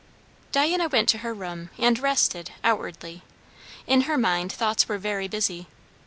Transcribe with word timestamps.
Diana 0.51 0.89
went 0.89 1.07
to 1.09 1.19
her 1.19 1.31
room 1.31 1.69
and 1.77 1.99
rested, 1.99 2.49
outwardly. 2.63 3.21
In 3.85 4.01
her 4.09 4.17
mind 4.17 4.51
thoughts 4.51 4.89
were 4.89 4.97
very 4.97 5.27
busy. 5.27 5.67